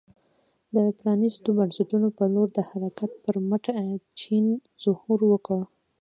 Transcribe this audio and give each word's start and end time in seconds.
د 0.75 0.77
پرانیستو 0.99 1.49
بنسټونو 1.57 2.07
په 2.17 2.23
لور 2.33 2.47
د 2.57 2.59
حرکت 2.69 3.11
پر 3.23 3.35
مټ 3.49 3.65
چین 4.21 4.45
ظهور 4.83 5.19
وکړ. 5.31 5.59